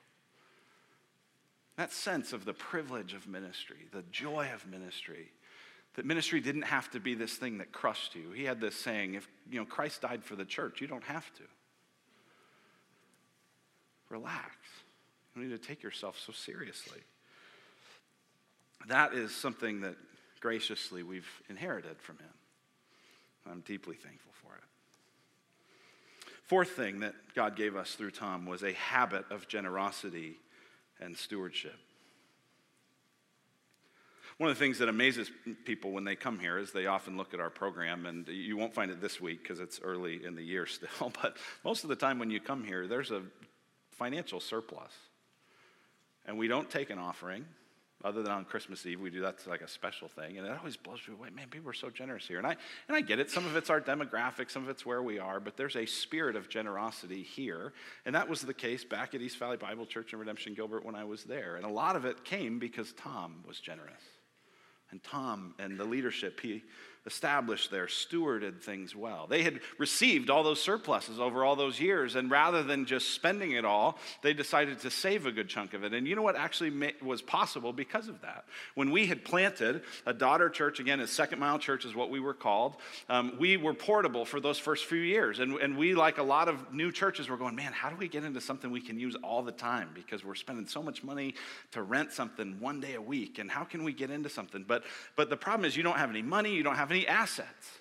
[1.75, 5.31] That sense of the privilege of ministry, the joy of ministry,
[5.95, 8.31] that ministry didn't have to be this thing that crushed you.
[8.31, 11.31] He had this saying, if you know Christ died for the church, you don't have
[11.36, 11.43] to.
[14.10, 14.55] Relax.
[15.36, 16.99] You don't need to take yourself so seriously.
[18.88, 19.95] That is something that
[20.39, 22.33] graciously we've inherited from him.
[23.49, 24.63] I'm deeply thankful for it.
[26.47, 30.38] Fourth thing that God gave us through Tom was a habit of generosity
[30.99, 31.75] and stewardship.
[34.38, 35.31] One of the things that amazes
[35.65, 38.73] people when they come here is they often look at our program, and you won't
[38.73, 41.95] find it this week because it's early in the year still, but most of the
[41.95, 43.23] time when you come here, there's a
[43.91, 44.93] financial surplus.
[46.25, 47.45] And we don't take an offering,
[48.03, 49.01] other than on Christmas Eve.
[49.01, 50.38] We do that's like a special thing.
[50.38, 51.29] And it always blows me away.
[51.29, 52.38] Man, people are so generous here.
[52.38, 52.55] And I,
[52.88, 53.31] and I get it.
[53.31, 56.36] Some of it's our demographic, some of it's where we are, but there's a spirit
[56.36, 57.73] of generosity here.
[58.05, 60.95] And that was the case back at East Valley Bible Church in Redemption Gilbert when
[60.95, 61.55] I was there.
[61.55, 64.03] And a lot of it came because Tom was generous
[64.91, 66.63] and Tom and the leadership he
[67.08, 69.26] established there stewarded things well.
[69.28, 73.54] They had received all those surpluses over all those years, and rather than just spending
[73.54, 75.93] it all, they decided to save a good chunk of it.
[75.93, 78.46] And you know what actually was possible because of that?
[78.76, 82.20] When we had planted a daughter church, again, a second mile church is what we
[82.20, 82.76] were called,
[83.10, 85.39] um, we were portable for those first few years.
[85.39, 88.10] And, and we, like a lot of new churches, were going, man, how do we
[88.10, 89.89] get into something we can use all the time?
[89.93, 91.36] Because we're spending so much money
[91.72, 93.39] to rent something one day a week.
[93.39, 94.65] And how can we get into something?
[94.67, 94.84] But,
[95.15, 97.71] but the problem is, you don't have any money, you don't have any any assets.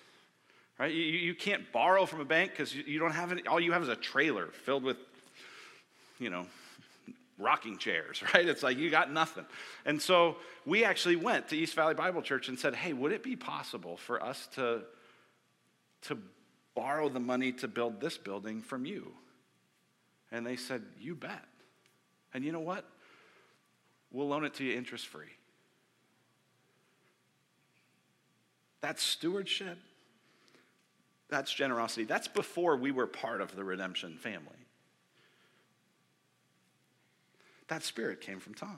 [0.79, 0.93] Right?
[0.93, 3.71] You, you can't borrow from a bank because you, you don't have any, all you
[3.71, 4.97] have is a trailer filled with,
[6.19, 6.45] you know,
[7.39, 8.47] rocking chairs, right?
[8.47, 9.45] It's like you got nothing.
[9.85, 13.23] And so we actually went to East Valley Bible Church and said, hey, would it
[13.23, 14.81] be possible for us to,
[16.03, 16.19] to
[16.75, 19.11] borrow the money to build this building from you?
[20.31, 21.45] And they said, you bet.
[22.33, 22.85] And you know what?
[24.11, 25.36] We'll loan it to you interest free.
[28.81, 29.77] That's stewardship.
[31.29, 32.05] That's generosity.
[32.05, 34.53] That's before we were part of the redemption family.
[37.67, 38.77] That spirit came from Tom.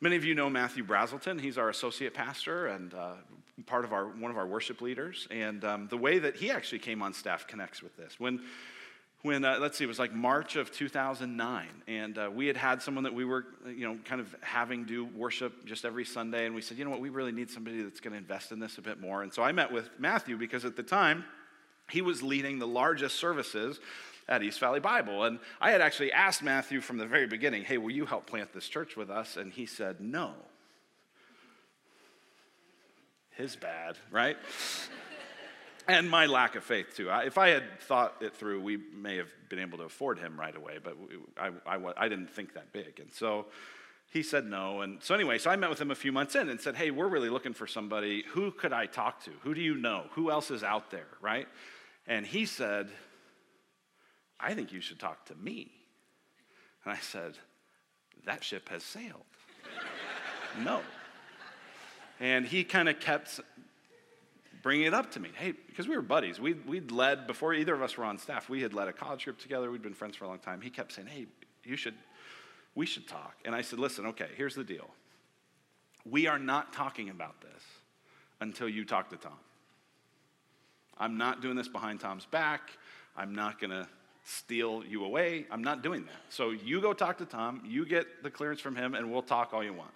[0.00, 1.40] Many of you know Matthew Brazelton.
[1.40, 3.14] He's our associate pastor and uh,
[3.64, 5.26] part of our one of our worship leaders.
[5.30, 8.20] And um, the way that he actually came on staff connects with this.
[8.20, 8.40] When
[9.26, 12.80] when uh, let's see it was like march of 2009 and uh, we had had
[12.80, 16.54] someone that we were you know kind of having do worship just every sunday and
[16.54, 18.78] we said you know what we really need somebody that's going to invest in this
[18.78, 19.24] a bit more.
[19.24, 21.24] And so i met with matthew because at the time
[21.90, 23.80] he was leading the largest services
[24.28, 27.78] at east valley bible and i had actually asked matthew from the very beginning hey
[27.78, 29.36] will you help plant this church with us?
[29.36, 30.34] And he said no.
[33.30, 34.36] His bad right
[35.88, 37.08] and my lack of faith too.
[37.10, 40.54] If I had thought it through, we may have been able to afford him right
[40.54, 40.96] away, but
[41.38, 42.98] I, I, I, didn't think that big.
[43.00, 43.46] And so
[44.12, 44.80] he said no.
[44.80, 46.90] And so anyway, so I met with him a few months in and said, hey,
[46.90, 48.24] we're really looking for somebody.
[48.30, 49.30] Who could I talk to?
[49.42, 50.06] Who do you know?
[50.12, 51.46] Who else is out there, right?
[52.06, 52.88] And he said,
[54.38, 55.70] I think you should talk to me.
[56.84, 57.34] And I said,
[58.24, 59.24] That ship has sailed.
[60.64, 60.80] no.
[62.20, 63.40] And he kind of kept
[64.62, 65.30] bringing it up to me.
[65.34, 66.40] Hey, because we were buddies.
[66.40, 69.24] We'd, we'd led, before either of us were on staff, we had led a college
[69.24, 69.70] group together.
[69.70, 70.60] We'd been friends for a long time.
[70.60, 71.26] He kept saying, Hey,
[71.64, 71.94] you should,
[72.74, 73.34] we should talk.
[73.44, 74.88] And I said, Listen, okay, here's the deal.
[76.04, 77.62] We are not talking about this
[78.40, 79.38] until you talk to Tom.
[80.98, 82.70] I'm not doing this behind Tom's back.
[83.16, 83.86] I'm not going to
[84.24, 85.46] steal you away.
[85.50, 86.20] I'm not doing that.
[86.30, 89.52] So you go talk to Tom, you get the clearance from him, and we'll talk
[89.52, 89.92] all you want.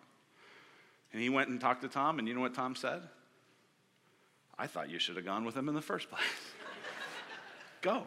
[1.12, 3.02] And he went and talked to Tom, and you know what Tom said?
[4.60, 6.20] I thought you should have gone with him in the first place.
[7.80, 8.02] go.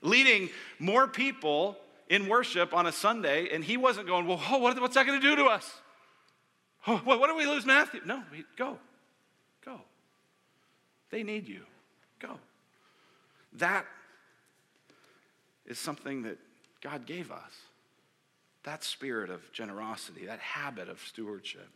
[0.00, 0.48] Leading
[0.78, 1.76] more people
[2.08, 5.28] in worship on a Sunday, and he wasn't going, Well, oh, what's that going to
[5.28, 5.68] do to us?
[6.86, 8.00] Oh, what, what do we lose Matthew?
[8.06, 8.22] No,
[8.56, 8.78] go.
[9.64, 9.80] Go.
[11.10, 11.62] They need you.
[12.20, 12.38] Go.
[13.54, 13.86] That
[15.64, 16.38] is something that
[16.80, 17.52] God gave us.
[18.62, 21.68] That spirit of generosity, that habit of stewardship.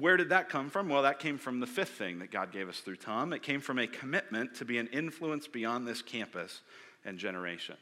[0.00, 0.88] Where did that come from?
[0.88, 3.34] Well, that came from the fifth thing that God gave us through Tom.
[3.34, 6.62] It came from a commitment to be an influence beyond this campus
[7.04, 7.76] and generation.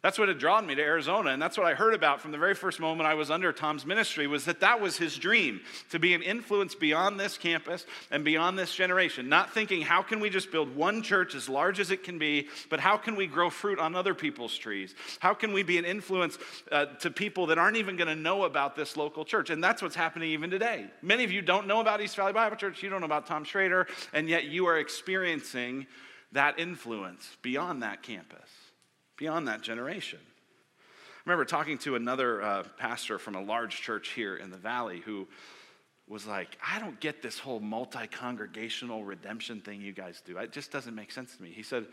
[0.00, 2.38] That's what had drawn me to Arizona, and that's what I heard about from the
[2.38, 5.98] very first moment I was under Tom's ministry was that that was his dream, to
[5.98, 9.28] be an influence beyond this campus and beyond this generation.
[9.28, 12.46] Not thinking, how can we just build one church as large as it can be,
[12.70, 14.94] but how can we grow fruit on other people's trees?
[15.18, 16.38] How can we be an influence
[16.70, 19.50] uh, to people that aren't even going to know about this local church?
[19.50, 20.86] And that's what's happening even today.
[21.02, 23.44] Many of you don't know about East Valley Bible Church, you don't know about Tom
[23.44, 25.88] Shrader, and yet you are experiencing
[26.30, 28.67] that influence beyond that campus
[29.18, 30.20] beyond that generation.
[30.22, 35.00] I remember talking to another uh, pastor from a large church here in the valley
[35.04, 35.28] who
[36.08, 40.38] was like, I don't get this whole multi congregational redemption thing you guys do.
[40.38, 41.50] It just doesn't make sense to me.
[41.50, 41.84] He said,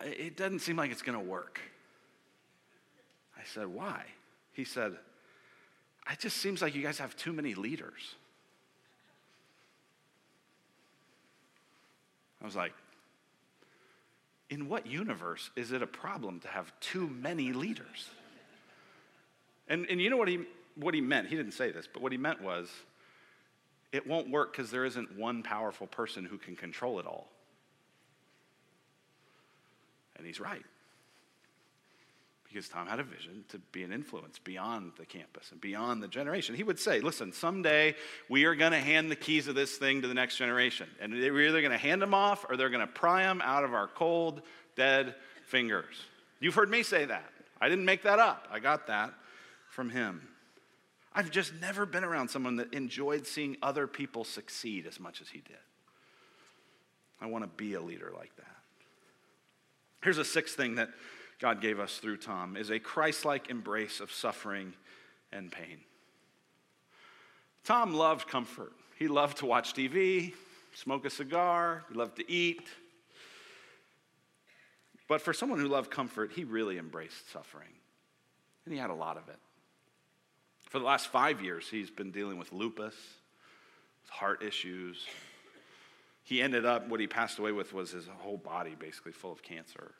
[0.00, 1.60] It doesn't seem like it's going to work.
[3.36, 4.04] I said, Why?
[4.52, 4.92] He said,
[6.12, 8.14] It just seems like you guys have too many leaders.
[12.40, 12.72] I was like,
[14.50, 18.10] in what universe is it a problem to have too many leaders?
[19.68, 20.40] And, and you know what he,
[20.76, 21.28] what he meant?
[21.28, 22.70] He didn't say this, but what he meant was
[23.92, 27.28] it won't work because there isn't one powerful person who can control it all.
[30.16, 30.64] And he's right.
[32.48, 36.08] Because Tom had a vision to be an influence beyond the campus and beyond the
[36.08, 36.54] generation.
[36.54, 37.94] He would say, listen, someday
[38.30, 40.88] we are going to hand the keys of this thing to the next generation.
[40.98, 43.64] And we're either going to hand them off or they're going to pry them out
[43.64, 44.40] of our cold,
[44.76, 45.14] dead
[45.46, 45.94] fingers.
[46.40, 47.30] You've heard me say that.
[47.60, 48.48] I didn't make that up.
[48.50, 49.12] I got that
[49.68, 50.26] from him.
[51.12, 55.28] I've just never been around someone that enjoyed seeing other people succeed as much as
[55.28, 55.56] he did.
[57.20, 58.46] I want to be a leader like that.
[60.02, 60.90] Here's a sixth thing that
[61.40, 64.74] God gave us through Tom is a Christ like embrace of suffering
[65.32, 65.78] and pain.
[67.64, 68.72] Tom loved comfort.
[68.98, 70.32] He loved to watch TV,
[70.74, 72.66] smoke a cigar, he loved to eat.
[75.06, 77.68] But for someone who loved comfort, he really embraced suffering.
[78.64, 79.38] And he had a lot of it.
[80.68, 82.94] For the last five years, he's been dealing with lupus,
[84.02, 85.06] with heart issues.
[86.24, 89.42] He ended up, what he passed away with was his whole body basically full of
[89.42, 89.92] cancer.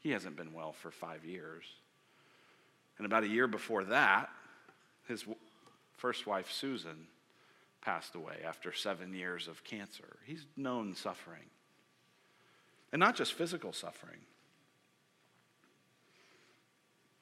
[0.00, 1.64] He hasn't been well for five years.
[2.96, 4.28] And about a year before that,
[5.06, 5.24] his
[5.96, 7.06] first wife, Susan,
[7.80, 10.16] passed away after seven years of cancer.
[10.24, 11.50] He's known suffering.
[12.92, 14.20] And not just physical suffering,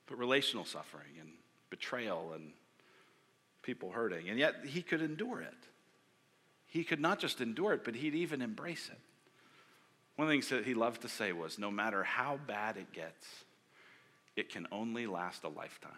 [0.06, 1.30] but relational suffering and
[1.70, 2.52] betrayal and
[3.62, 4.28] people hurting.
[4.28, 5.54] And yet he could endure it.
[6.66, 9.00] He could not just endure it, but he'd even embrace it.
[10.16, 12.92] One of the things that he loved to say was no matter how bad it
[12.92, 13.26] gets,
[14.34, 15.92] it can only last a lifetime.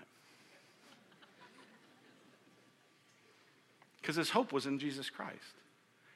[4.01, 5.37] Because his hope was in Jesus Christ,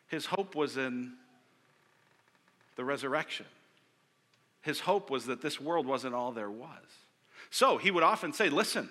[0.09, 1.12] his hope was in
[2.77, 3.47] the resurrection.
[4.62, 6.69] His hope was that this world wasn't all there was.
[7.51, 8.88] So he would often say, Listen,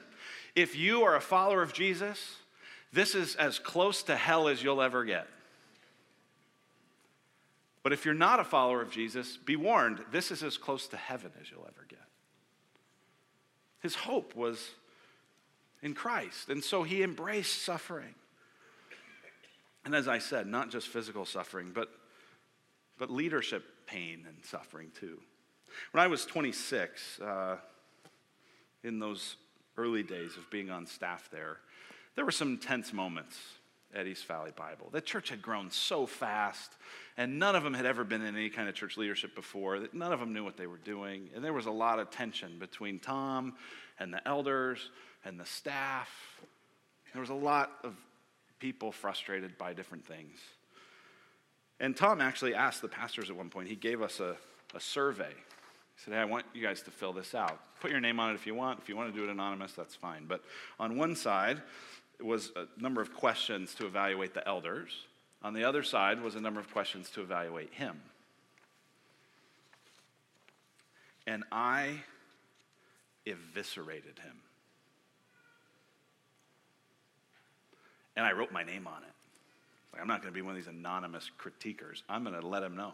[0.56, 2.36] if you are a follower of Jesus,
[2.93, 5.28] this is as close to hell as you'll ever get.
[7.84, 10.97] But if you're not a follower of Jesus, be warned, this is as close to
[10.97, 11.99] heaven as you'll ever get.
[13.82, 14.69] His hope was
[15.82, 18.13] in Christ, and so he embraced suffering.
[19.84, 21.89] And as I said, not just physical suffering, but,
[22.99, 25.19] but leadership pain and suffering too.
[25.91, 27.57] When I was 26, uh,
[28.84, 29.38] in those
[29.77, 31.57] early days of being on staff there,
[32.15, 33.38] there were some tense moments
[33.95, 34.89] at East Valley Bible.
[34.91, 36.71] The church had grown so fast,
[37.17, 39.93] and none of them had ever been in any kind of church leadership before, that
[39.93, 41.29] none of them knew what they were doing.
[41.35, 43.53] And there was a lot of tension between Tom
[43.99, 44.89] and the elders
[45.25, 46.09] and the staff.
[47.13, 47.95] There was a lot of
[48.59, 50.37] people frustrated by different things.
[51.79, 54.35] And Tom actually asked the pastors at one point, he gave us a,
[54.75, 55.33] a survey.
[55.33, 57.59] He said, Hey, I want you guys to fill this out.
[57.79, 58.79] Put your name on it if you want.
[58.79, 60.25] If you want to do it anonymous, that's fine.
[60.27, 60.43] But
[60.79, 61.61] on one side
[62.26, 64.91] was a number of questions to evaluate the elders,
[65.43, 67.99] on the other side was a number of questions to evaluate him.
[71.26, 72.03] And I
[73.26, 74.36] eviscerated him.
[78.15, 79.13] And I wrote my name on it.
[79.93, 82.03] Like, I'm not going to be one of these anonymous critiquers.
[82.09, 82.93] I'm going to let him know.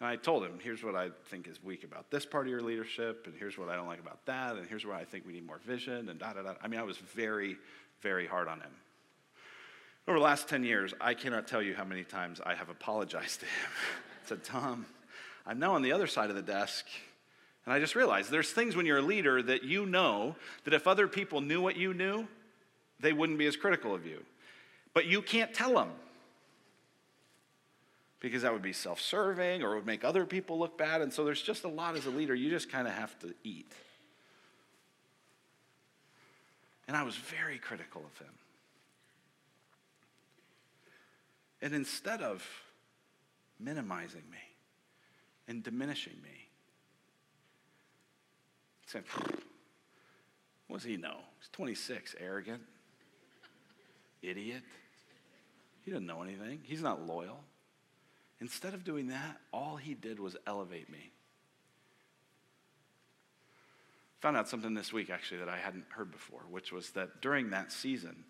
[0.00, 2.62] And I told him, here's what I think is weak about this part of your
[2.62, 5.32] leadership, and here's what I don't like about that, and here's where I think we
[5.32, 6.54] need more vision, and da da da.
[6.60, 7.56] I mean, I was very,
[8.02, 8.70] very hard on him.
[10.08, 13.40] Over the last 10 years, I cannot tell you how many times I have apologized
[13.40, 13.70] to him.
[14.26, 14.84] Said, Tom,
[15.46, 16.86] I'm now on the other side of the desk,
[17.64, 20.34] and I just realized there's things when you're a leader that you know
[20.64, 22.26] that if other people knew what you knew,
[23.00, 24.24] they wouldn't be as critical of you.
[24.94, 25.90] But you can't tell them
[28.20, 31.00] because that would be self serving or it would make other people look bad.
[31.00, 33.34] And so there's just a lot as a leader you just kind of have to
[33.44, 33.70] eat.
[36.88, 38.34] And I was very critical of him.
[41.62, 42.44] And instead of
[43.60, 44.38] minimizing me
[45.46, 46.48] and diminishing me,
[48.86, 49.04] said,
[50.66, 51.16] what does he know?
[51.38, 52.62] He's 26, arrogant,
[54.22, 54.62] idiot.
[55.84, 56.60] He doesn't know anything.
[56.62, 57.40] He's not loyal.
[58.40, 61.10] Instead of doing that, all he did was elevate me.
[64.22, 67.50] Found out something this week, actually, that I hadn't heard before, which was that during
[67.50, 68.22] that season,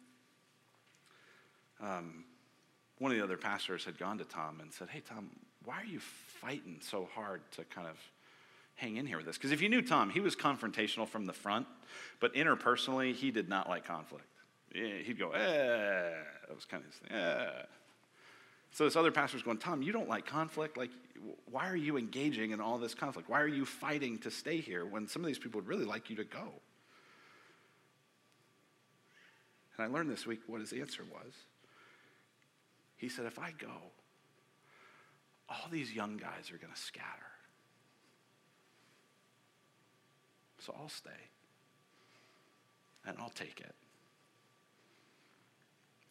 [1.83, 2.25] um,
[2.99, 5.29] one of the other pastors had gone to Tom and said, Hey, Tom,
[5.65, 7.99] why are you fighting so hard to kind of
[8.75, 9.37] hang in here with this?
[9.37, 11.67] Because if you knew Tom, he was confrontational from the front,
[12.21, 14.25] but interpersonally, he did not like conflict.
[14.73, 16.11] He'd go, eh,
[16.49, 17.65] that was kind of his thing, eh.
[18.71, 20.79] So this other pastor's going, Tom, you don't like conflict.
[20.79, 20.91] Like,
[21.51, 23.29] why are you engaging in all this conflict?
[23.29, 26.11] Why are you fighting to stay here when some of these people would really like
[26.11, 26.53] you to go?
[29.77, 31.33] And I learned this week what his answer was.
[32.97, 33.73] He said, if I go,
[35.49, 37.07] all these young guys are going to scatter.
[40.59, 41.11] So I'll stay.
[43.07, 43.75] And I'll take it.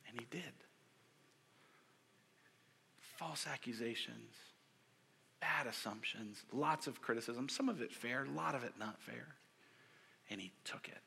[0.07, 0.53] And he did
[3.21, 4.33] false accusations,
[5.41, 9.35] bad assumptions, lots of criticism, some of it fair, a lot of it not fair.
[10.29, 11.01] And he took it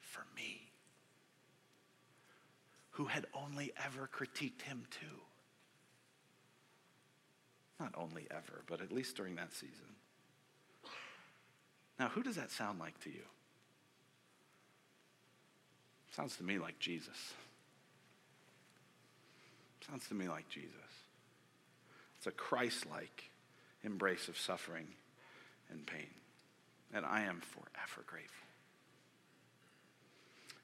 [0.00, 0.68] for me,
[2.90, 5.06] who had only ever critiqued him too.
[7.80, 9.94] Not only ever, but at least during that season.
[11.98, 13.22] Now, who does that sound like to you?
[16.10, 17.34] Sounds to me like Jesus.
[19.86, 20.72] Sounds to me like Jesus.
[22.26, 23.30] It's a Christ like
[23.84, 24.88] embrace of suffering
[25.70, 26.08] and pain.
[26.92, 28.46] And I am forever grateful.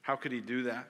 [0.00, 0.88] How could he do that?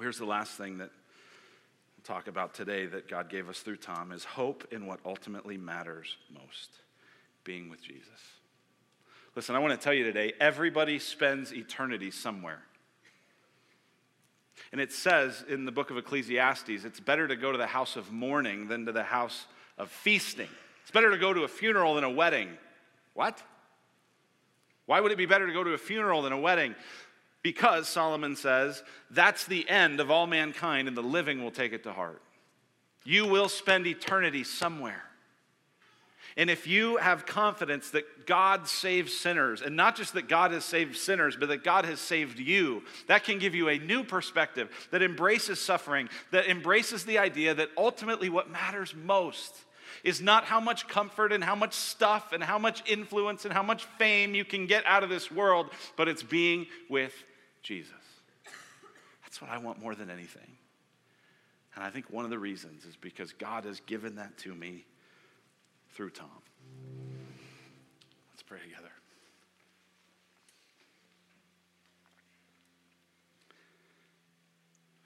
[0.00, 4.12] here's the last thing that we'll talk about today that God gave us through Tom
[4.12, 6.70] is hope in what ultimately matters most
[7.44, 8.08] being with Jesus.
[9.36, 12.62] Listen, I want to tell you today everybody spends eternity somewhere.
[14.72, 17.96] And it says in the book of Ecclesiastes, it's better to go to the house
[17.96, 19.46] of mourning than to the house
[19.78, 20.48] of feasting.
[20.82, 22.50] It's better to go to a funeral than a wedding.
[23.14, 23.42] What?
[24.86, 26.74] Why would it be better to go to a funeral than a wedding?
[27.42, 31.82] Because, Solomon says, that's the end of all mankind, and the living will take it
[31.84, 32.22] to heart.
[33.04, 35.02] You will spend eternity somewhere.
[36.36, 40.64] And if you have confidence that God saves sinners, and not just that God has
[40.64, 44.68] saved sinners, but that God has saved you, that can give you a new perspective
[44.90, 49.54] that embraces suffering, that embraces the idea that ultimately what matters most
[50.02, 53.62] is not how much comfort and how much stuff and how much influence and how
[53.62, 57.14] much fame you can get out of this world, but it's being with
[57.62, 57.92] Jesus.
[59.22, 60.58] That's what I want more than anything.
[61.74, 64.84] And I think one of the reasons is because God has given that to me
[65.94, 66.28] through Tom.
[68.32, 68.90] Let's pray together.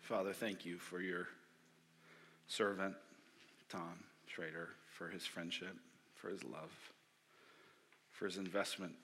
[0.00, 1.28] Father, thank you for your
[2.46, 2.94] servant,
[3.68, 5.76] Tom Shrader, for his friendship,
[6.14, 6.72] for his love,
[8.10, 8.94] for his investment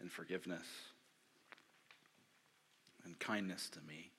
[0.00, 0.66] and forgiveness.
[3.04, 4.10] and kindness to me.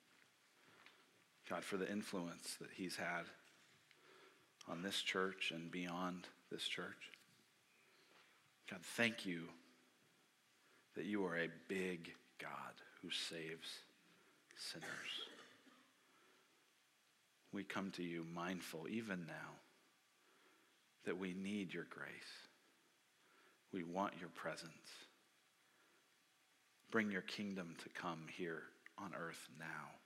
[1.48, 3.24] God, for the influence that he's had
[4.70, 7.10] on this church and beyond this church.
[8.70, 9.42] God, thank you
[10.94, 13.68] that you are a big God who saves
[14.56, 14.86] sinners.
[17.52, 19.58] We come to you mindful, even now,
[21.04, 22.08] that we need your grace.
[23.72, 24.70] We want your presence.
[26.90, 28.62] Bring your kingdom to come here
[28.98, 29.96] on earth now,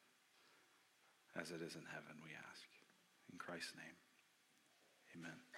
[1.40, 2.62] as it is in heaven, we ask.
[3.32, 3.96] In Christ's name,
[5.16, 5.53] amen.